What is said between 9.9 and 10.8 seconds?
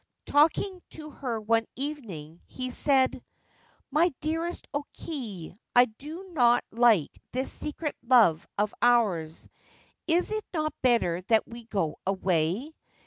Is it not